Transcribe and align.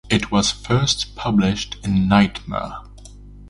It 0.09 0.31
was 0.31 0.49
first 0.49 1.15
published 1.15 1.77
in 1.83 2.07
"Nightmare". 2.07 2.79